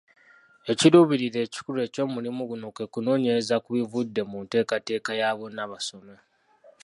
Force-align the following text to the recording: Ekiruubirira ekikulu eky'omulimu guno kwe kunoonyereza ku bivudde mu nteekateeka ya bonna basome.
Ekiruubirira 0.71 1.39
ekikulu 1.45 1.79
eky'omulimu 1.87 2.41
guno 2.49 2.67
kwe 2.75 2.85
kunoonyereza 2.93 3.55
ku 3.63 3.69
bivudde 3.75 4.21
mu 4.29 4.37
nteekateeka 4.43 5.11
ya 5.19 5.29
bonna 5.37 5.63
basome. 5.71 6.15